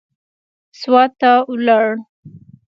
[0.79, 1.87] سوات ته ولاړ.